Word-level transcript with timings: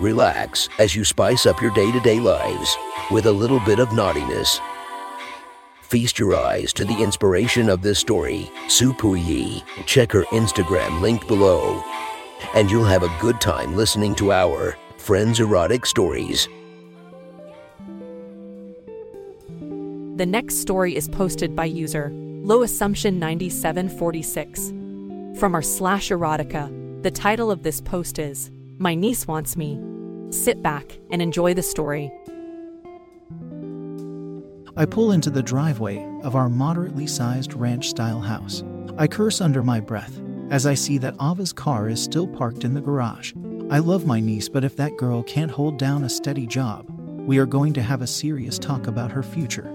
Relax 0.00 0.68
as 0.78 0.94
you 0.94 1.04
spice 1.04 1.46
up 1.46 1.60
your 1.60 1.72
day 1.72 1.90
to 1.90 2.00
day 2.00 2.20
lives 2.20 2.76
with 3.10 3.26
a 3.26 3.32
little 3.32 3.60
bit 3.60 3.78
of 3.78 3.92
naughtiness. 3.92 4.60
Feast 5.82 6.18
your 6.18 6.36
eyes 6.36 6.72
to 6.74 6.84
the 6.84 7.02
inspiration 7.02 7.70
of 7.70 7.80
this 7.80 7.98
story, 7.98 8.50
Sue 8.68 8.92
Puyi. 8.92 9.62
Check 9.86 10.12
her 10.12 10.24
Instagram 10.24 11.00
linked 11.00 11.26
below, 11.26 11.82
and 12.54 12.70
you'll 12.70 12.84
have 12.84 13.02
a 13.02 13.16
good 13.20 13.40
time 13.40 13.74
listening 13.74 14.14
to 14.16 14.30
our 14.30 14.76
Friends 14.98 15.40
Erotic 15.40 15.86
Stories. 15.86 16.46
The 20.16 20.26
next 20.26 20.56
story 20.56 20.94
is 20.94 21.08
posted 21.08 21.56
by 21.56 21.64
user 21.64 22.10
Low 22.12 22.62
Assumption 22.62 23.18
9746. 23.18 24.68
From 25.40 25.54
our 25.54 25.62
slash 25.62 26.10
erotica, 26.10 27.02
the 27.02 27.10
title 27.10 27.50
of 27.50 27.62
this 27.62 27.80
post 27.80 28.18
is 28.18 28.50
My 28.78 28.94
Niece 28.94 29.26
Wants 29.26 29.56
Me. 29.56 29.80
Sit 30.30 30.62
back 30.62 30.98
and 31.10 31.22
enjoy 31.22 31.54
the 31.54 31.62
story. 31.62 32.12
I 34.76 34.84
pull 34.84 35.12
into 35.12 35.30
the 35.30 35.42
driveway 35.42 36.06
of 36.22 36.36
our 36.36 36.50
moderately 36.50 37.06
sized 37.06 37.54
ranch 37.54 37.88
style 37.88 38.20
house. 38.20 38.62
I 38.98 39.06
curse 39.06 39.40
under 39.40 39.62
my 39.62 39.80
breath 39.80 40.20
as 40.50 40.66
I 40.66 40.74
see 40.74 40.98
that 40.98 41.16
Ava's 41.20 41.52
car 41.52 41.88
is 41.88 42.02
still 42.02 42.26
parked 42.26 42.64
in 42.64 42.74
the 42.74 42.80
garage. 42.80 43.32
I 43.70 43.78
love 43.78 44.06
my 44.06 44.20
niece, 44.20 44.48
but 44.48 44.64
if 44.64 44.76
that 44.76 44.96
girl 44.96 45.22
can't 45.22 45.50
hold 45.50 45.78
down 45.78 46.04
a 46.04 46.08
steady 46.08 46.46
job, 46.46 46.86
we 47.26 47.38
are 47.38 47.46
going 47.46 47.72
to 47.74 47.82
have 47.82 48.02
a 48.02 48.06
serious 48.06 48.58
talk 48.58 48.86
about 48.86 49.10
her 49.10 49.22
future. 49.22 49.72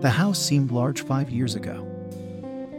The 0.00 0.10
house 0.10 0.38
seemed 0.38 0.70
large 0.70 1.02
five 1.02 1.30
years 1.30 1.54
ago. 1.54 1.82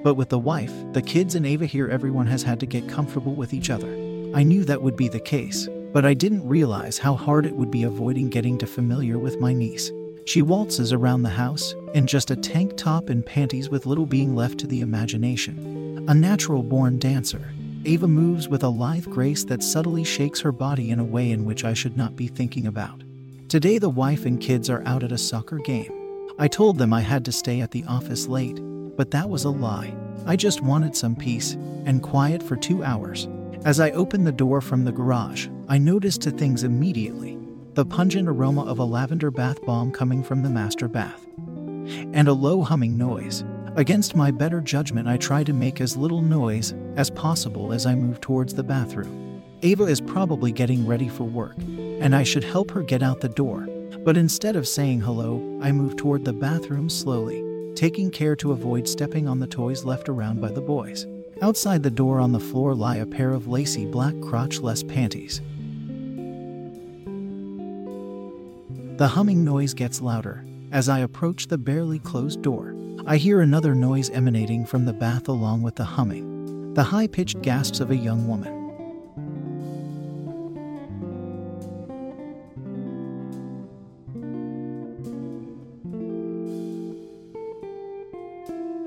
But 0.03 0.13
with 0.13 0.29
the 0.29 0.39
wife, 0.39 0.73
the 0.93 1.01
kids, 1.01 1.35
and 1.35 1.45
Ava 1.45 1.65
here, 1.65 1.87
everyone 1.87 2.27
has 2.27 2.43
had 2.43 2.59
to 2.59 2.65
get 2.65 2.87
comfortable 2.87 3.33
with 3.33 3.53
each 3.53 3.69
other. 3.69 3.91
I 4.33 4.43
knew 4.43 4.63
that 4.65 4.81
would 4.81 4.95
be 4.95 5.07
the 5.07 5.19
case, 5.19 5.67
but 5.93 6.05
I 6.05 6.13
didn't 6.13 6.47
realize 6.47 6.97
how 6.97 7.15
hard 7.15 7.45
it 7.45 7.55
would 7.55 7.71
be 7.71 7.83
avoiding 7.83 8.29
getting 8.29 8.57
to 8.59 8.67
familiar 8.67 9.17
with 9.17 9.39
my 9.39 9.53
niece. 9.53 9.91
She 10.25 10.41
waltzes 10.41 10.91
around 10.91 11.23
the 11.23 11.29
house 11.29 11.73
in 11.93 12.07
just 12.07 12.31
a 12.31 12.35
tank 12.35 12.75
top 12.75 13.09
and 13.09 13.25
panties 13.25 13.69
with 13.69 13.85
little 13.85 14.05
being 14.05 14.35
left 14.35 14.57
to 14.59 14.67
the 14.67 14.81
imagination. 14.81 16.05
A 16.09 16.13
natural 16.13 16.63
born 16.63 16.99
dancer, 16.99 17.49
Ava 17.85 18.07
moves 18.07 18.49
with 18.49 18.63
a 18.63 18.69
lithe 18.69 19.05
grace 19.05 19.45
that 19.45 19.63
subtly 19.63 20.03
shakes 20.03 20.41
her 20.41 20.51
body 20.51 20.89
in 20.89 20.99
a 20.99 21.05
way 21.05 21.31
in 21.31 21.45
which 21.45 21.63
I 21.63 21.73
should 21.73 21.95
not 21.95 22.17
be 22.17 22.27
thinking 22.27 22.67
about. 22.67 23.03
Today, 23.47 23.77
the 23.77 23.89
wife 23.89 24.25
and 24.25 24.41
kids 24.41 24.69
are 24.69 24.83
out 24.85 25.03
at 25.03 25.13
a 25.13 25.17
soccer 25.17 25.57
game. 25.59 25.93
I 26.37 26.49
told 26.49 26.77
them 26.77 26.91
I 26.91 26.99
had 26.99 27.23
to 27.25 27.31
stay 27.31 27.61
at 27.61 27.71
the 27.71 27.85
office 27.85 28.27
late, 28.27 28.59
but 28.97 29.11
that 29.11 29.29
was 29.29 29.45
a 29.45 29.49
lie. 29.49 29.95
I 30.25 30.35
just 30.35 30.59
wanted 30.59 30.97
some 30.97 31.15
peace 31.15 31.53
and 31.85 32.03
quiet 32.03 32.43
for 32.43 32.57
two 32.57 32.83
hours. 32.83 33.29
As 33.65 33.79
I 33.79 33.91
opened 33.91 34.25
the 34.25 34.31
door 34.31 34.61
from 34.61 34.85
the 34.85 34.91
garage, 34.91 35.47
I 35.67 35.77
noticed 35.77 36.21
two 36.21 36.31
things 36.31 36.63
immediately 36.63 37.37
the 37.73 37.85
pungent 37.85 38.27
aroma 38.27 38.63
of 38.63 38.79
a 38.79 38.83
lavender 38.83 39.29
bath 39.29 39.61
bomb 39.63 39.91
coming 39.91 40.23
from 40.23 40.41
the 40.41 40.49
master 40.49 40.87
bath, 40.87 41.27
and 41.37 42.27
a 42.27 42.33
low 42.33 42.63
humming 42.63 42.97
noise. 42.97 43.43
Against 43.75 44.15
my 44.15 44.31
better 44.31 44.61
judgment, 44.61 45.07
I 45.07 45.17
try 45.17 45.43
to 45.43 45.53
make 45.53 45.79
as 45.79 45.95
little 45.95 46.23
noise 46.23 46.73
as 46.95 47.11
possible 47.11 47.73
as 47.73 47.85
I 47.85 47.93
move 47.93 48.19
towards 48.19 48.55
the 48.55 48.63
bathroom. 48.63 49.43
Ava 49.61 49.83
is 49.83 50.01
probably 50.01 50.51
getting 50.51 50.87
ready 50.87 51.07
for 51.07 51.25
work, 51.25 51.55
and 51.57 52.15
I 52.15 52.23
should 52.23 52.43
help 52.43 52.71
her 52.71 52.81
get 52.81 53.03
out 53.03 53.21
the 53.21 53.29
door. 53.29 53.67
But 53.99 54.17
instead 54.17 54.55
of 54.55 54.67
saying 54.67 55.01
hello, 55.01 55.59
I 55.61 55.71
move 55.71 55.97
toward 55.97 56.25
the 56.25 56.33
bathroom 56.33 56.89
slowly, 56.89 57.43
taking 57.75 58.09
care 58.09 58.35
to 58.37 58.53
avoid 58.53 58.87
stepping 58.87 59.27
on 59.27 59.39
the 59.39 59.45
toys 59.45 59.83
left 59.83 60.09
around 60.09 60.41
by 60.41 60.51
the 60.51 60.61
boys. 60.61 61.05
Outside 61.39 61.83
the 61.83 61.91
door 61.91 62.19
on 62.19 62.31
the 62.31 62.39
floor 62.39 62.73
lie 62.73 62.95
a 62.95 63.05
pair 63.05 63.31
of 63.31 63.47
lacy 63.47 63.85
black 63.85 64.15
crotchless 64.15 64.87
panties. 64.87 65.39
The 68.97 69.07
humming 69.07 69.43
noise 69.43 69.75
gets 69.75 70.01
louder. 70.01 70.43
As 70.71 70.89
I 70.89 70.99
approach 70.99 71.47
the 71.47 71.59
barely 71.59 71.99
closed 71.99 72.41
door, 72.41 72.75
I 73.05 73.17
hear 73.17 73.41
another 73.41 73.75
noise 73.75 74.09
emanating 74.09 74.65
from 74.65 74.85
the 74.85 74.93
bath 74.93 75.27
along 75.27 75.61
with 75.61 75.75
the 75.75 75.83
humming. 75.85 76.73
The 76.73 76.83
high 76.83 77.05
pitched 77.05 77.43
gasps 77.43 77.81
of 77.81 77.91
a 77.91 77.95
young 77.95 78.27
woman. 78.27 78.55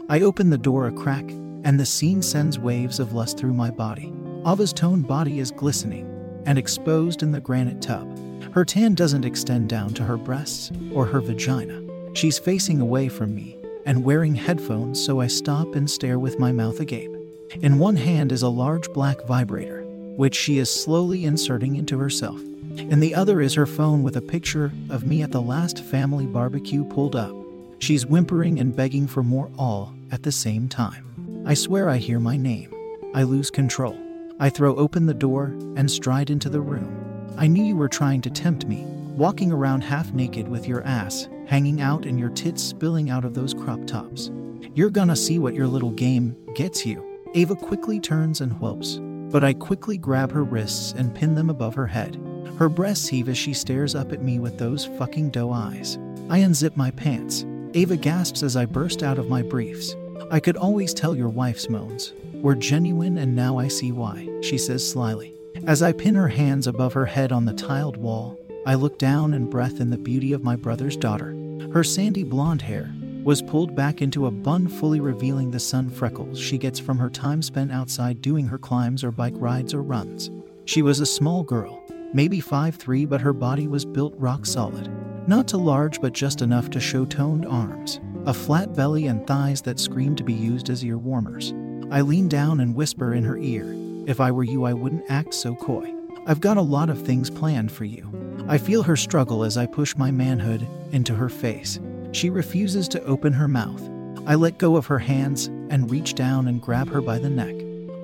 I 0.09 0.23
open 0.23 0.51
the 0.51 0.59
door 0.59 0.89
a 0.89 0.93
crack, 0.93 1.25
and 1.65 1.79
the 1.79 1.87
scene 1.87 2.23
sends 2.23 2.59
waves 2.59 3.01
of 3.01 3.13
lust 3.13 3.39
through 3.39 3.53
my 3.53 3.71
body. 3.71 4.13
Ava's 4.47 4.73
toned 4.73 5.07
body 5.07 5.41
is 5.41 5.51
glistening 5.51 6.07
and 6.47 6.59
exposed 6.59 7.23
in 7.23 7.33
the 7.33 7.41
granite 7.41 7.83
tub. 7.83 8.19
Her 8.53 8.65
tan 8.65 8.95
doesn't 8.95 9.25
extend 9.25 9.69
down 9.69 9.95
to 9.95 10.05
her 10.05 10.17
breasts 10.17 10.73
or 10.93 11.07
her 11.07 11.21
vagina. 11.21 11.83
She's 12.15 12.39
facing 12.39 12.81
away 12.81 13.09
from 13.09 13.35
me 13.35 13.57
and 13.87 14.05
wearing 14.05 14.35
headphones, 14.35 15.03
so 15.03 15.21
I 15.21 15.27
stop 15.27 15.75
and 15.75 15.91
stare 15.91 16.19
with 16.19 16.39
my 16.39 16.53
mouth 16.53 16.81
agape. 16.81 17.15
In 17.63 17.79
one 17.79 17.97
hand 17.97 18.33
is 18.33 18.43
a 18.43 18.49
large 18.49 18.91
black 18.93 19.25
vibrator, 19.27 19.83
which 20.17 20.35
she 20.35 20.59
is 20.59 20.71
slowly 20.71 21.25
inserting 21.25 21.77
into 21.77 21.99
herself. 21.99 22.41
In 22.77 23.01
the 23.01 23.15
other 23.15 23.41
is 23.41 23.55
her 23.55 23.67
phone 23.67 24.03
with 24.03 24.17
a 24.17 24.23
picture 24.23 24.73
of 24.89 25.07
me 25.07 25.23
at 25.23 25.33
the 25.33 25.43
last 25.43 25.83
family 25.85 26.27
barbecue 26.27 26.85
pulled 26.85 27.17
up. 27.17 27.35
She's 27.79 28.07
whimpering 28.07 28.61
and 28.61 28.75
begging 28.75 29.07
for 29.07 29.23
more 29.23 29.51
all 29.59 29.93
at 30.13 30.23
the 30.23 30.33
same 30.33 30.69
time. 30.69 31.10
I 31.51 31.55
swear 31.55 31.89
I 31.89 31.97
hear 31.97 32.21
my 32.21 32.37
name. 32.37 32.73
I 33.13 33.25
lose 33.25 33.51
control. 33.51 33.99
I 34.39 34.51
throw 34.51 34.77
open 34.77 35.07
the 35.07 35.13
door 35.13 35.47
and 35.75 35.91
stride 35.91 36.31
into 36.31 36.49
the 36.49 36.61
room. 36.61 37.35
I 37.37 37.49
knew 37.49 37.65
you 37.65 37.75
were 37.75 37.89
trying 37.89 38.21
to 38.21 38.31
tempt 38.31 38.67
me, 38.67 38.85
walking 39.17 39.51
around 39.51 39.81
half 39.81 40.13
naked 40.13 40.47
with 40.47 40.69
your 40.69 40.85
ass 40.85 41.29
hanging 41.49 41.81
out 41.81 42.07
and 42.07 42.21
your 42.21 42.29
tits 42.29 42.63
spilling 42.63 43.11
out 43.11 43.25
of 43.25 43.35
those 43.35 43.53
crop 43.53 43.85
tops. 43.85 44.31
You're 44.75 44.91
gonna 44.91 45.17
see 45.17 45.41
what 45.41 45.55
your 45.55 45.67
little 45.67 45.91
game 45.91 46.37
gets 46.55 46.87
you. 46.87 47.05
Ava 47.35 47.57
quickly 47.57 47.99
turns 47.99 48.41
and 48.41 48.53
whelps, 48.53 49.01
but 49.33 49.43
I 49.43 49.53
quickly 49.55 49.99
grab 49.99 50.31
her 50.31 50.45
wrists 50.45 50.95
and 50.97 51.13
pin 51.13 51.35
them 51.35 51.51
above 51.51 51.75
her 51.75 51.89
head. 51.89 52.17
Her 52.61 52.69
breasts 52.69 53.09
heave 53.09 53.29
as 53.29 53.37
she 53.37 53.55
stares 53.55 53.97
up 53.97 54.13
at 54.13 54.23
me 54.23 54.39
with 54.39 54.57
those 54.57 54.87
fucking 54.87 55.31
doe 55.31 55.51
eyes. 55.51 55.97
I 56.29 56.39
unzip 56.39 56.77
my 56.77 56.93
pants. 56.93 57.45
Ava 57.75 57.97
gasps 57.97 58.45
as 58.45 58.55
I 58.55 58.67
burst 58.67 59.03
out 59.03 59.19
of 59.19 59.29
my 59.29 59.43
briefs. 59.43 59.97
I 60.31 60.41
could 60.41 60.57
always 60.57 60.95
tell 60.95 61.17
your 61.17 61.29
wife's 61.29 61.69
moans 61.69 62.13
were 62.35 62.55
genuine, 62.55 63.19
and 63.19 63.37
now 63.37 63.59
I 63.59 63.69
see 63.69 63.93
why, 63.93 64.29
she 64.43 64.59
says 64.59 64.89
slyly. 64.89 65.35
As 65.67 65.83
I 65.83 65.93
pin 65.93 66.15
her 66.15 66.29
hands 66.29 66.67
above 66.67 66.95
her 66.95 67.07
head 67.07 67.33
on 67.33 67.45
the 67.45 67.53
tiled 67.53 67.97
wall, 67.97 68.39
I 68.67 68.75
look 68.75 68.99
down 68.99 69.35
and 69.35 69.51
breath 69.51 69.81
in 69.81 69.91
the 69.91 69.99
beauty 69.99 70.33
of 70.33 70.45
my 70.45 70.57
brother's 70.57 70.97
daughter. 70.97 71.35
Her 71.73 71.85
sandy 71.85 72.25
blonde 72.25 72.63
hair 72.63 72.93
was 73.23 73.43
pulled 73.43 73.77
back 73.77 74.01
into 74.01 74.27
a 74.27 74.31
bun, 74.31 74.69
fully 74.69 75.01
revealing 75.01 75.51
the 75.51 75.61
sun 75.61 75.91
freckles 75.91 76.39
she 76.39 76.57
gets 76.57 76.79
from 76.79 76.99
her 76.99 77.11
time 77.11 77.43
spent 77.43 77.71
outside 77.71 78.23
doing 78.23 78.47
her 78.47 78.59
climbs 78.59 79.05
or 79.05 79.11
bike 79.11 79.35
rides 79.37 79.75
or 79.75 79.83
runs. 79.83 80.31
She 80.65 80.83
was 80.83 81.01
a 81.01 81.07
small 81.07 81.43
girl, 81.43 81.83
maybe 82.15 82.41
5'3, 82.41 83.09
but 83.09 83.21
her 83.21 83.33
body 83.33 83.69
was 83.69 83.85
built 83.85 84.15
rock 84.17 84.47
solid. 84.47 84.91
Not 85.27 85.49
too 85.49 85.59
large, 85.59 86.01
but 86.01 86.15
just 86.15 86.41
enough 86.41 86.71
to 86.71 86.81
show 86.81 87.05
toned 87.05 87.45
arms, 87.45 88.01
a 88.27 88.35
flat 88.35 88.75
belly, 88.75 89.07
and 89.07 89.27
thighs 89.27 89.63
that 89.63 89.81
scream 89.81 90.15
to 90.17 90.25
be 90.25 90.33
used 90.33 90.71
as 90.71 90.85
ear 90.85 90.99
warmers. 90.99 91.53
I 91.91 92.03
lean 92.03 92.29
down 92.29 92.61
and 92.61 92.75
whisper 92.75 93.15
in 93.15 93.25
her 93.25 93.39
ear, 93.39 93.75
If 94.07 94.21
I 94.21 94.31
were 94.31 94.45
you, 94.45 94.65
I 94.65 94.73
wouldn't 94.73 95.11
act 95.11 95.35
so 95.35 95.55
coy. 95.55 95.95
I've 96.27 96.41
got 96.41 96.57
a 96.57 96.63
lot 96.63 96.91
of 96.91 97.01
things 97.01 97.31
planned 97.31 97.73
for 97.73 97.85
you. 97.85 98.09
I 98.49 98.59
feel 98.59 98.83
her 98.83 98.97
struggle 98.97 99.45
as 99.45 99.57
I 99.57 99.67
push 99.67 99.97
my 99.97 100.11
manhood 100.11 100.67
into 100.93 101.15
her 101.15 101.29
face. 101.29 101.81
She 102.13 102.31
refuses 102.31 102.89
to 102.89 103.03
open 103.05 103.33
her 103.33 103.49
mouth. 103.49 103.83
I 104.27 104.35
let 104.35 104.59
go 104.59 104.77
of 104.77 104.87
her 104.87 104.99
hands 104.99 105.47
and 105.71 105.91
reach 105.91 106.15
down 106.15 106.49
and 106.49 106.61
grab 106.61 106.89
her 106.91 107.01
by 107.01 107.19
the 107.19 107.31
neck. 107.31 107.55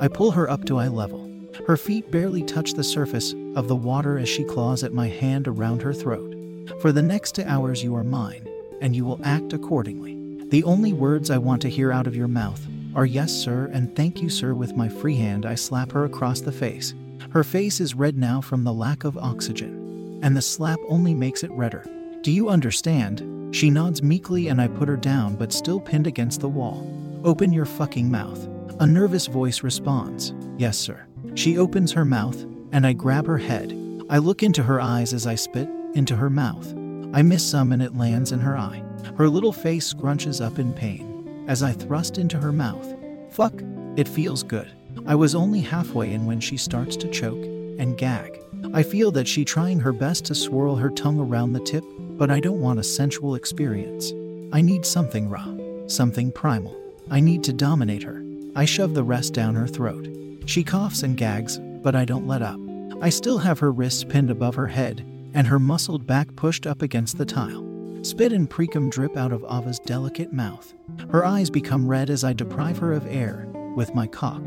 I 0.00 0.08
pull 0.08 0.30
her 0.32 0.48
up 0.48 0.64
to 0.66 0.78
eye 0.78 0.88
level. 0.88 1.30
Her 1.66 1.76
feet 1.76 2.10
barely 2.10 2.42
touch 2.42 2.72
the 2.72 2.84
surface 2.84 3.34
of 3.54 3.68
the 3.68 3.76
water 3.76 4.18
as 4.18 4.28
she 4.28 4.44
claws 4.44 4.82
at 4.82 4.92
my 4.92 5.08
hand 5.08 5.48
around 5.48 5.82
her 5.82 5.92
throat. 5.92 6.34
For 6.80 6.92
the 6.92 7.02
next 7.02 7.34
two 7.34 7.44
hours, 7.44 7.82
you 7.82 7.94
are 7.96 8.04
mine, 8.04 8.48
and 8.80 8.94
you 8.94 9.04
will 9.04 9.20
act 9.24 9.52
accordingly. 9.52 10.16
The 10.48 10.64
only 10.64 10.92
words 10.92 11.30
I 11.30 11.38
want 11.38 11.62
to 11.62 11.70
hear 11.70 11.92
out 11.92 12.06
of 12.06 12.16
your 12.16 12.28
mouth 12.28 12.66
are 12.94 13.06
yes, 13.06 13.32
sir, 13.32 13.70
and 13.72 13.94
thank 13.94 14.22
you, 14.22 14.28
sir. 14.28 14.54
With 14.54 14.76
my 14.76 14.88
free 14.88 15.16
hand, 15.16 15.44
I 15.44 15.54
slap 15.54 15.92
her 15.92 16.04
across 16.04 16.40
the 16.40 16.52
face. 16.52 16.94
Her 17.30 17.44
face 17.44 17.80
is 17.80 17.94
red 17.94 18.16
now 18.16 18.40
from 18.40 18.64
the 18.64 18.72
lack 18.72 19.04
of 19.04 19.18
oxygen. 19.18 20.20
and 20.22 20.34
the 20.36 20.42
slap 20.42 20.78
only 20.88 21.12
makes 21.14 21.42
it 21.44 21.50
redder. 21.52 21.84
Do 22.22 22.32
you 22.32 22.48
understand? 22.48 23.54
She 23.54 23.68
nods 23.70 24.02
meekly, 24.02 24.48
and 24.48 24.60
I 24.60 24.66
put 24.68 24.88
her 24.88 24.96
down, 24.96 25.36
but 25.36 25.52
still 25.52 25.78
pinned 25.78 26.06
against 26.06 26.40
the 26.40 26.48
wall. 26.48 26.86
Open 27.22 27.52
your 27.52 27.66
fucking 27.66 28.10
mouth. 28.10 28.48
A 28.80 28.86
nervous 28.86 29.26
voice 29.26 29.62
responds, 29.62 30.32
Yes, 30.56 30.78
sir. 30.78 31.06
She 31.34 31.58
opens 31.58 31.92
her 31.92 32.04
mouth, 32.04 32.42
and 32.72 32.86
I 32.86 32.92
grab 32.94 33.26
her 33.26 33.38
head. 33.38 33.72
I 34.08 34.18
look 34.18 34.42
into 34.42 34.62
her 34.62 34.80
eyes 34.80 35.12
as 35.12 35.26
I 35.26 35.34
spit 35.34 35.68
into 35.94 36.16
her 36.16 36.30
mouth. 36.30 36.74
I 37.16 37.22
miss 37.22 37.48
some, 37.48 37.72
and 37.72 37.80
it 37.80 37.96
lands 37.96 38.32
in 38.32 38.40
her 38.40 38.58
eye. 38.58 38.82
Her 39.16 39.26
little 39.26 39.50
face 39.50 39.90
scrunches 39.90 40.44
up 40.44 40.58
in 40.58 40.74
pain 40.74 41.46
as 41.48 41.62
I 41.62 41.72
thrust 41.72 42.18
into 42.18 42.36
her 42.36 42.52
mouth. 42.52 42.94
Fuck, 43.30 43.62
it 43.96 44.06
feels 44.06 44.42
good. 44.42 44.70
I 45.06 45.14
was 45.14 45.34
only 45.34 45.60
halfway 45.60 46.12
in 46.12 46.26
when 46.26 46.40
she 46.40 46.58
starts 46.58 46.94
to 46.96 47.08
choke 47.08 47.42
and 47.78 47.96
gag. 47.96 48.38
I 48.74 48.82
feel 48.82 49.10
that 49.12 49.26
she 49.26 49.46
trying 49.46 49.80
her 49.80 49.94
best 49.94 50.26
to 50.26 50.34
swirl 50.34 50.76
her 50.76 50.90
tongue 50.90 51.18
around 51.18 51.54
the 51.54 51.60
tip, 51.60 51.84
but 52.18 52.30
I 52.30 52.38
don't 52.38 52.60
want 52.60 52.80
a 52.80 52.84
sensual 52.84 53.34
experience. 53.34 54.12
I 54.52 54.60
need 54.60 54.84
something 54.84 55.30
raw, 55.30 55.56
something 55.86 56.30
primal. 56.30 56.76
I 57.10 57.20
need 57.20 57.42
to 57.44 57.52
dominate 57.54 58.02
her. 58.02 58.22
I 58.54 58.66
shove 58.66 58.92
the 58.92 59.04
rest 59.04 59.32
down 59.32 59.54
her 59.54 59.66
throat. 59.66 60.06
She 60.44 60.62
coughs 60.62 61.02
and 61.02 61.16
gags, 61.16 61.58
but 61.82 61.96
I 61.96 62.04
don't 62.04 62.26
let 62.26 62.42
up. 62.42 62.60
I 63.00 63.08
still 63.08 63.38
have 63.38 63.58
her 63.60 63.72
wrists 63.72 64.04
pinned 64.04 64.30
above 64.30 64.54
her 64.56 64.66
head 64.66 65.02
and 65.36 65.46
her 65.46 65.58
muscled 65.58 66.06
back 66.06 66.34
pushed 66.34 66.66
up 66.66 66.80
against 66.80 67.18
the 67.18 67.26
tile. 67.26 67.64
Spit 68.02 68.32
and 68.32 68.48
precum 68.48 68.90
drip 68.90 69.16
out 69.16 69.32
of 69.32 69.44
Ava's 69.44 69.78
delicate 69.78 70.32
mouth. 70.32 70.72
Her 71.10 71.26
eyes 71.26 71.50
become 71.50 71.86
red 71.86 72.08
as 72.08 72.24
I 72.24 72.32
deprive 72.32 72.78
her 72.78 72.92
of 72.92 73.06
air 73.06 73.46
with 73.76 73.94
my 73.94 74.06
cock. 74.06 74.42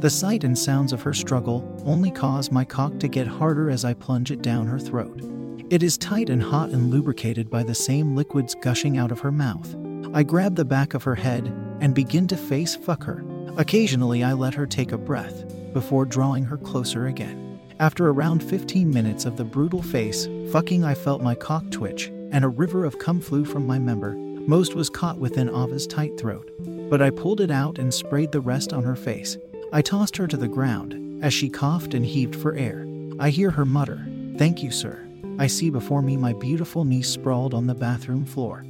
The 0.00 0.10
sight 0.10 0.44
and 0.44 0.56
sounds 0.56 0.92
of 0.92 1.00
her 1.00 1.14
struggle 1.14 1.82
only 1.86 2.10
cause 2.10 2.52
my 2.52 2.62
cock 2.62 2.98
to 3.00 3.08
get 3.08 3.26
harder 3.26 3.70
as 3.70 3.86
I 3.86 3.94
plunge 3.94 4.30
it 4.30 4.42
down 4.42 4.66
her 4.66 4.78
throat. 4.78 5.22
It 5.70 5.82
is 5.82 5.96
tight 5.96 6.28
and 6.28 6.42
hot 6.42 6.68
and 6.68 6.90
lubricated 6.90 7.48
by 7.48 7.62
the 7.62 7.74
same 7.74 8.14
liquids 8.14 8.54
gushing 8.54 8.98
out 8.98 9.10
of 9.10 9.20
her 9.20 9.32
mouth. 9.32 9.74
I 10.12 10.24
grab 10.24 10.56
the 10.56 10.64
back 10.66 10.92
of 10.92 11.04
her 11.04 11.14
head 11.14 11.46
and 11.80 11.94
begin 11.94 12.26
to 12.26 12.36
face 12.36 12.76
fuck 12.76 13.04
her. 13.04 13.24
Occasionally, 13.56 14.22
I 14.22 14.34
let 14.34 14.52
her 14.54 14.66
take 14.66 14.92
a 14.92 14.98
breath 14.98 15.72
before 15.72 16.04
drawing 16.04 16.44
her 16.44 16.58
closer 16.58 17.06
again. 17.06 17.58
After 17.80 18.08
around 18.08 18.42
15 18.42 18.88
minutes 18.88 19.24
of 19.24 19.36
the 19.36 19.44
brutal 19.44 19.82
face 19.82 20.26
fucking, 20.50 20.84
I 20.84 20.94
felt 20.94 21.22
my 21.22 21.34
cock 21.34 21.70
twitch 21.70 22.08
and 22.32 22.44
a 22.44 22.48
river 22.48 22.84
of 22.84 22.98
cum 22.98 23.20
flew 23.20 23.44
from 23.44 23.66
my 23.66 23.78
member. 23.78 24.14
Most 24.14 24.74
was 24.74 24.90
caught 24.90 25.18
within 25.18 25.48
Ava's 25.48 25.86
tight 25.86 26.18
throat, 26.18 26.50
but 26.90 27.00
I 27.00 27.10
pulled 27.10 27.40
it 27.40 27.50
out 27.50 27.78
and 27.78 27.92
sprayed 27.92 28.32
the 28.32 28.40
rest 28.40 28.72
on 28.72 28.82
her 28.84 28.96
face. 28.96 29.38
I 29.72 29.82
tossed 29.82 30.16
her 30.16 30.26
to 30.26 30.36
the 30.36 30.48
ground 30.48 31.22
as 31.22 31.32
she 31.32 31.48
coughed 31.48 31.94
and 31.94 32.04
heaved 32.04 32.36
for 32.36 32.54
air. 32.54 32.86
I 33.18 33.30
hear 33.30 33.50
her 33.50 33.64
mutter, 33.64 34.06
Thank 34.36 34.64
you, 34.64 34.72
sir. 34.72 35.00
I 35.38 35.46
see 35.46 35.70
before 35.70 36.02
me 36.02 36.16
my 36.16 36.32
beautiful 36.32 36.84
niece 36.84 37.08
sprawled 37.08 37.54
on 37.54 37.68
the 37.68 37.74
bathroom 37.74 38.24
floor, 38.24 38.64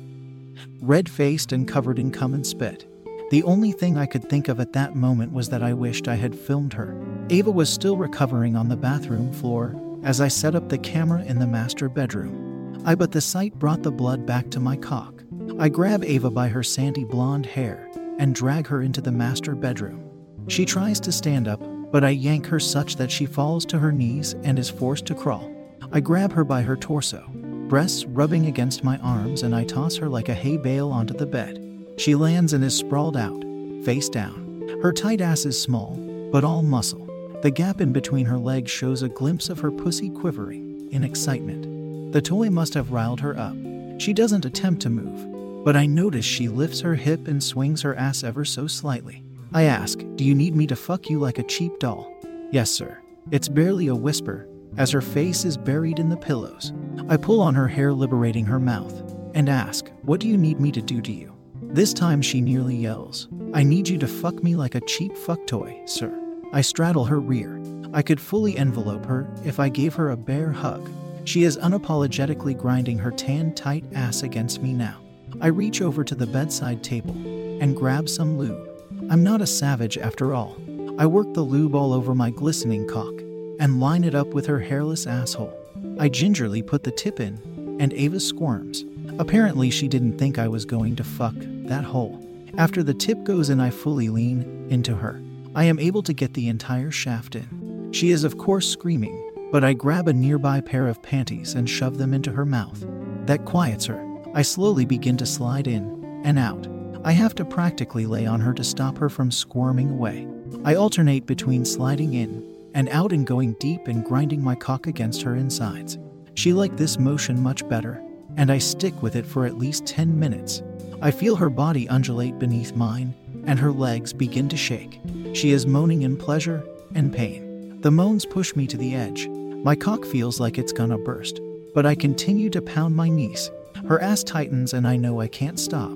red 0.83 1.09
faced 1.09 1.53
and 1.53 1.67
covered 1.67 1.99
in 1.99 2.11
cum 2.11 2.35
and 2.35 2.47
spit. 2.47 2.87
The 3.31 3.43
only 3.45 3.73
thing 3.73 3.97
I 3.97 4.05
could 4.05 4.29
think 4.29 4.49
of 4.49 4.61
at 4.61 4.75
that 4.75 4.95
moment 4.95 5.33
was 5.33 5.49
that 5.49 5.63
I 5.63 5.73
wished 5.73 6.07
I 6.07 6.17
had 6.17 6.39
filmed 6.39 6.75
her. 6.75 6.95
Ava 7.31 7.51
was 7.51 7.71
still 7.71 7.97
recovering 7.97 8.57
on 8.57 8.69
the 8.69 8.77
bathroom 8.77 9.33
floor 9.33 9.75
as 10.05 10.21
I 10.21 10.29
set 10.29 10.55
up 10.55 10.69
the 10.69 10.79
camera 10.79 11.23
in 11.25 11.39
the 11.39 11.47
master 11.47 11.89
bedroom. 11.89 12.83
I 12.85 12.95
but 12.95 13.11
the 13.11 13.21
sight 13.21 13.59
brought 13.59 13.83
the 13.83 13.91
blood 13.91 14.27
back 14.27 14.51
to 14.51 14.61
my 14.61 14.77
cock. 14.77 15.23
I 15.59 15.69
grab 15.69 16.05
Ava 16.05 16.31
by 16.31 16.49
her 16.49 16.63
sandy 16.63 17.05
blonde 17.05 17.47
hair 17.47 17.91
and 18.19 18.35
drag 18.35 18.67
her 18.67 18.83
into 18.83 19.01
the 19.01 19.13
master 19.13 19.55
bedroom. 19.55 20.11
She 20.49 20.65
tries 20.65 21.01
to 21.01 21.13
stand 21.13 21.49
up, 21.49 21.63
but 21.91 22.05
I 22.05 22.11
yank 22.11 22.47
her 22.47 22.61
such 22.61 22.97
that 22.97 23.11
she 23.11 23.25
falls 23.25 23.65
to 23.67 23.79
her 23.79 23.93
knees 23.93 24.35
and 24.45 24.59
is 24.59 24.69
forced 24.69 25.07
to 25.07 25.15
crawl. 25.15 25.51
I 25.93 26.01
grab 26.01 26.33
her 26.33 26.45
by 26.45 26.63
her 26.63 26.77
torso, 26.77 27.27
breasts 27.69 28.05
rubbing 28.05 28.47
against 28.47 28.85
my 28.85 28.99
arms, 28.99 29.43
and 29.43 29.55
I 29.55 29.65
toss 29.65 29.97
her 29.97 30.09
like 30.09 30.29
a 30.29 30.35
hay 30.35 30.57
bale 30.57 30.91
onto 30.91 31.15
the 31.15 31.27
bed. 31.27 31.61
She 31.97 32.15
lands 32.15 32.53
and 32.53 32.63
is 32.65 32.77
sprawled 32.77 33.17
out, 33.17 33.43
face 33.85 34.09
down. 34.09 34.79
Her 34.83 34.93
tight 34.93 35.21
ass 35.21 35.45
is 35.45 35.61
small, 35.61 35.97
but 36.31 36.45
all 36.45 36.63
muscle. 36.63 37.04
The 37.45 37.51
gap 37.51 37.83
in 37.83 37.93
between 37.93 38.25
her 38.25 38.39
legs 38.39 38.71
shows 38.71 39.03
a 39.03 39.09
glimpse 39.11 39.51
of 39.51 39.59
her 39.59 39.71
pussy 39.71 40.09
quivering 40.09 40.89
in 40.93 41.05
excitement. 41.05 42.11
The 42.15 42.23
toy 42.23 42.49
must 42.49 42.73
have 42.73 42.91
riled 42.91 43.21
her 43.21 43.39
up. 43.39 43.55
She 43.99 44.15
doesn't 44.15 44.47
attempt 44.47 44.81
to 44.81 44.89
move, 44.89 45.63
but 45.63 45.77
I 45.77 45.85
notice 45.85 46.25
she 46.25 46.49
lifts 46.49 46.81
her 46.81 46.95
hip 46.95 47.29
and 47.29 47.45
swings 47.45 47.83
her 47.83 47.95
ass 47.97 48.25
ever 48.25 48.47
so 48.47 48.67
slightly. 48.67 49.23
I 49.53 49.65
ask, 49.65 49.99
Do 50.15 50.25
you 50.25 50.35
need 50.35 50.57
me 50.57 50.67
to 50.69 50.75
fuck 50.75 51.11
you 51.11 51.19
like 51.19 51.39
a 51.39 51.43
cheap 51.43 51.79
doll? 51.79 52.11
Yes, 52.51 52.71
sir. 52.71 53.03
It's 53.31 53.47
barely 53.47 53.89
a 53.89 53.95
whisper, 53.95 54.49
as 54.79 54.91
her 54.93 55.03
face 55.03 55.45
is 55.45 55.59
buried 55.59 55.99
in 55.99 56.09
the 56.09 56.17
pillows. 56.17 56.73
I 57.11 57.19
pull 57.19 57.43
on 57.43 57.55
her 57.57 57.69
hair, 57.69 57.93
liberating 57.93 58.47
her 58.47 58.59
mouth, 58.59 59.03
and 59.35 59.51
ask, 59.51 59.91
What 60.01 60.19
do 60.19 60.29
you 60.29 60.39
need 60.39 60.61
me 60.61 60.73
to 60.73 60.81
do 60.81 61.03
to 61.03 61.13
you? 61.13 61.35
This 61.61 61.93
time 61.93 62.23
she 62.23 62.41
nearly 62.41 62.77
yells, 62.77 63.29
I 63.53 63.65
need 63.65 63.87
you 63.87 63.99
to 63.99 64.09
fuck 64.09 64.43
me 64.43 64.57
like 64.57 64.77
a 64.77 64.87
cheap 64.87 65.15
fuck 65.15 65.47
toy, 65.47 65.83
sir. 65.85 66.24
I 66.55 66.61
straddle 66.61 67.05
her 67.07 67.19
rear. 67.19 67.61
I 67.93 68.03
could 68.03 68.21
fully 68.21 68.57
envelope 68.57 69.07
her 69.07 69.29
if 69.45 69.59
I 69.59 69.69
gave 69.69 69.93
her 69.95 70.13
a 70.13 70.17
bear 70.17 70.53
hug. 70.53 70.89
She 71.25 71.43
is 71.43 71.59
unapologetically 71.59 72.57
grinding 72.57 72.97
her 72.99 73.11
tan 73.11 73.57
tight 73.57 73.85
ass 73.93 74.23
against 74.23 74.63
me 74.63 74.73
now. 74.73 75.01
I 75.41 75.49
reach 75.49 75.83
over 75.83 76.05
to 76.05 76.15
the 76.15 76.29
bedside 76.29 76.85
table 76.85 77.17
and 77.61 77.75
grab 77.75 78.09
some 78.09 78.39
lube. 78.39 78.69
I'm 79.11 79.25
not 79.25 79.43
a 79.43 79.49
savage 79.49 79.99
after 79.99 80.33
all. 80.33 80.57
I 80.97 81.07
work 81.07 81.35
the 81.35 81.43
lube 81.43 81.75
all 81.75 81.93
over 81.93 82.15
my 82.15 82.31
glistening 82.31 82.87
cock 82.87 83.15
and 83.59 83.81
line 83.81 84.05
it 84.05 84.15
up 84.15 84.29
with 84.29 84.47
her 84.47 84.61
hairless 84.61 85.09
asshole. 85.09 85.59
I 85.99 86.09
gingerly 86.09 86.63
put 86.63 86.85
the 86.85 86.93
tip 86.93 87.19
in, 87.19 87.79
and 87.81 87.93
Ava 87.95 88.21
squirms. 88.21 88.85
Apparently, 89.19 89.71
she 89.71 89.89
didn't 89.89 90.19
think 90.19 90.39
I 90.39 90.47
was 90.47 90.65
going 90.65 90.95
to 90.97 91.05
fuck 91.05 91.35
that 91.37 91.83
hole. 91.83 92.25
After 92.57 92.85
the 92.85 92.95
tip 92.95 93.25
goes 93.25 93.51
in, 93.51 93.59
I 93.59 93.71
fully 93.71 94.09
lean 94.09 94.69
into 94.71 94.95
her. 94.95 95.21
I 95.57 95.65
am 95.65 95.79
able 95.79 96.03
to 96.03 96.13
get 96.13 96.35
the 96.35 96.49
entire 96.49 96.91
shaft 96.91 97.37
in. 97.37 97.91
She 97.93 98.11
is, 98.11 98.25
of 98.25 98.39
course, 98.39 98.69
screaming, 98.69 99.49
but 99.53 99.63
I 99.63 99.73
grab 99.73 100.09
a 100.09 100.13
nearby 100.13 100.61
pair 100.61 100.89
of 100.89 101.01
panties 101.01 101.55
and 101.55 101.71
shove 101.71 101.97
them 101.97 102.13
into 102.13 102.33
her 102.33 102.45
mouth. 102.45 102.85
That 103.27 103.45
quiets 103.45 103.87
her. 103.87 104.05
I 104.35 104.43
slowly 104.43 104.85
begin 104.85 105.17
to 105.19 105.27
slide 105.27 105.69
in 105.69 106.23
and 106.25 106.41
out. 106.41 106.67
I 107.05 107.13
have 107.13 107.37
to 107.37 107.45
practically 107.45 108.05
lay 108.05 108.27
on 108.27 108.41
her 108.41 108.53
to 108.55 108.65
stop 108.65 108.99
her 108.99 109.09
from 109.09 109.31
squirming 109.31 109.91
away. 109.91 110.27
I 110.65 110.75
alternate 110.75 111.27
between 111.27 111.65
sliding 111.65 112.15
in 112.15 112.43
and 112.75 112.89
out 112.89 113.13
and 113.13 113.25
going 113.25 113.53
deep 113.61 113.87
and 113.87 114.05
grinding 114.05 114.43
my 114.43 114.57
cock 114.57 114.89
against 114.89 115.23
her 115.23 115.37
insides. 115.37 115.99
She 116.35 116.53
liked 116.53 116.77
this 116.77 116.99
motion 116.99 117.41
much 117.41 117.69
better, 117.69 118.03
and 118.37 118.51
I 118.51 118.59
stick 118.59 119.01
with 119.03 119.15
it 119.15 119.25
for 119.25 119.47
at 119.47 119.59
least 119.59 119.87
10 119.87 120.19
minutes. 120.19 120.65
I 121.01 121.13
feel 121.13 121.37
her 121.37 121.51
body 121.51 121.87
undulate 121.87 122.41
beneath 122.41 122.75
mine, 122.75 123.15
and 123.47 123.59
her 123.61 123.71
legs 123.71 124.13
begin 124.13 124.49
to 124.49 124.57
shake. 124.57 125.01
She 125.35 125.51
is 125.51 125.67
moaning 125.67 126.03
in 126.03 126.17
pleasure 126.17 126.65
and 126.95 127.13
pain. 127.13 127.81
The 127.81 127.91
moans 127.91 128.25
push 128.25 128.55
me 128.55 128.69
to 128.69 128.77
the 128.77 128.95
edge. 128.95 129.27
My 129.29 129.75
cock 129.75 130.05
feels 130.05 130.39
like 130.39 130.59
it's 130.59 130.73
gonna 130.73 130.97
burst, 130.97 131.41
but 131.75 131.85
I 131.85 131.97
continue 131.97 132.49
to 132.51 132.63
pound 132.63 132.95
my 132.95 133.09
niece. 133.09 133.51
Her 133.89 134.01
ass 134.01 134.23
tightens, 134.23 134.75
and 134.75 134.87
I 134.87 134.97
know 134.97 135.21
I 135.21 135.27
can't 135.27 135.59
stop. 135.59 135.91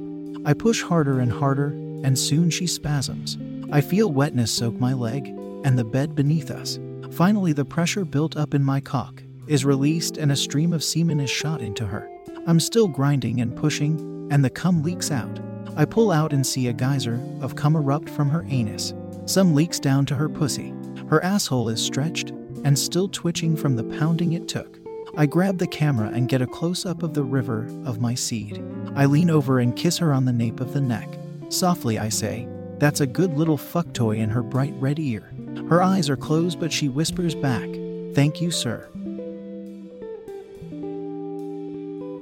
I 0.44 0.54
push 0.54 0.82
harder 0.82 1.20
and 1.20 1.30
harder, 1.30 1.68
and 2.02 2.18
soon 2.18 2.50
she 2.50 2.66
spasms. 2.66 3.38
I 3.70 3.80
feel 3.80 4.10
wetness 4.10 4.50
soak 4.50 4.78
my 4.80 4.92
leg 4.92 5.28
and 5.64 5.78
the 5.78 5.84
bed 5.84 6.16
beneath 6.16 6.50
us. 6.50 6.80
Finally, 7.12 7.52
the 7.52 7.64
pressure 7.64 8.04
built 8.04 8.36
up 8.36 8.54
in 8.54 8.64
my 8.64 8.80
cock 8.80 9.22
is 9.46 9.64
released, 9.64 10.16
and 10.16 10.32
a 10.32 10.36
stream 10.36 10.72
of 10.72 10.82
semen 10.82 11.20
is 11.20 11.30
shot 11.30 11.60
into 11.60 11.86
her. 11.86 12.10
I'm 12.48 12.58
still 12.58 12.88
grinding 12.88 13.40
and 13.40 13.56
pushing, 13.56 14.28
and 14.32 14.44
the 14.44 14.50
cum 14.50 14.82
leaks 14.82 15.12
out. 15.12 15.38
I 15.76 15.84
pull 15.84 16.10
out 16.10 16.32
and 16.32 16.44
see 16.44 16.66
a 16.66 16.72
geyser 16.72 17.20
of 17.40 17.54
cum 17.54 17.76
erupt 17.76 18.10
from 18.10 18.30
her 18.30 18.44
anus. 18.48 18.94
Some 19.28 19.54
leaks 19.54 19.78
down 19.78 20.06
to 20.06 20.14
her 20.14 20.30
pussy. 20.30 20.72
Her 21.10 21.22
asshole 21.22 21.68
is 21.68 21.84
stretched 21.84 22.30
and 22.64 22.78
still 22.78 23.10
twitching 23.10 23.56
from 23.56 23.76
the 23.76 23.84
pounding 23.84 24.32
it 24.32 24.48
took. 24.48 24.78
I 25.18 25.26
grab 25.26 25.58
the 25.58 25.66
camera 25.66 26.08
and 26.08 26.30
get 26.30 26.40
a 26.40 26.46
close 26.46 26.86
up 26.86 27.02
of 27.02 27.12
the 27.12 27.22
river 27.22 27.66
of 27.84 28.00
my 28.00 28.14
seed. 28.14 28.64
I 28.96 29.04
lean 29.04 29.28
over 29.28 29.58
and 29.58 29.76
kiss 29.76 29.98
her 29.98 30.14
on 30.14 30.24
the 30.24 30.32
nape 30.32 30.60
of 30.60 30.72
the 30.72 30.80
neck. 30.80 31.10
Softly, 31.50 31.98
I 31.98 32.08
say, 32.08 32.48
That's 32.78 33.02
a 33.02 33.06
good 33.06 33.36
little 33.36 33.58
fuck 33.58 33.92
toy 33.92 34.16
in 34.16 34.30
her 34.30 34.42
bright 34.42 34.72
red 34.78 34.98
ear. 34.98 35.30
Her 35.68 35.82
eyes 35.82 36.08
are 36.08 36.16
closed, 36.16 36.58
but 36.58 36.72
she 36.72 36.88
whispers 36.88 37.34
back, 37.34 37.68
Thank 38.14 38.40
you, 38.40 38.50
sir. 38.50 38.88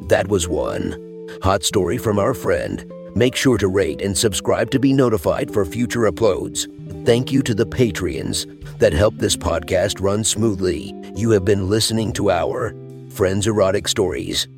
That 0.09 0.27
was 0.27 0.49
one. 0.49 1.29
Hot 1.43 1.63
story 1.63 1.99
from 1.99 2.19
our 2.19 2.35
friend. 2.35 2.85
Make 3.15 3.37
sure 3.37 3.59
to 3.59 3.69
rate 3.69 4.03
and 4.03 4.19
subscribe 4.19 4.73
to 4.73 4.81
be 4.81 4.93
notified 4.93 5.53
for 5.53 5.65
future 5.65 6.11
uploads. 6.11 6.67
Thank 7.07 7.31
you 7.31 7.41
to 7.43 7.55
the 7.55 7.65
Patreons 7.65 8.49
that 8.81 8.93
help 8.93 9.15
this 9.15 9.37
podcast 9.37 10.01
run 10.01 10.25
smoothly. 10.25 10.93
You 11.15 11.31
have 11.31 11.45
been 11.45 11.71
listening 11.71 12.13
to 12.15 12.33
our 12.33 12.75
Friends 13.11 13.47
Erotic 13.47 13.87
Stories. 13.87 14.49